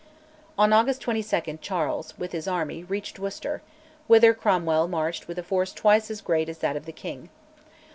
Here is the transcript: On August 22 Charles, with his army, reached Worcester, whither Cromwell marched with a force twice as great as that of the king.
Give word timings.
On 0.57 0.73
August 0.73 0.99
22 1.01 1.59
Charles, 1.61 2.17
with 2.17 2.31
his 2.31 2.47
army, 2.47 2.83
reached 2.83 3.19
Worcester, 3.19 3.61
whither 4.07 4.33
Cromwell 4.33 4.87
marched 4.87 5.27
with 5.27 5.37
a 5.37 5.43
force 5.43 5.71
twice 5.73 6.09
as 6.09 6.21
great 6.21 6.49
as 6.49 6.57
that 6.57 6.75
of 6.75 6.87
the 6.87 6.91
king. 6.91 7.29